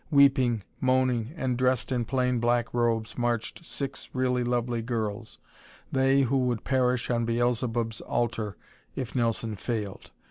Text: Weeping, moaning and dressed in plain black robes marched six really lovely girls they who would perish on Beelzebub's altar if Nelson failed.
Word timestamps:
Weeping, 0.09 0.63
moaning 0.79 1.31
and 1.35 1.55
dressed 1.59 1.91
in 1.91 2.05
plain 2.05 2.39
black 2.39 2.73
robes 2.73 3.19
marched 3.19 3.63
six 3.63 4.09
really 4.15 4.43
lovely 4.43 4.81
girls 4.81 5.37
they 5.91 6.21
who 6.23 6.39
would 6.39 6.63
perish 6.63 7.11
on 7.11 7.23
Beelzebub's 7.23 8.01
altar 8.01 8.57
if 8.95 9.15
Nelson 9.15 9.55
failed. 9.55 10.09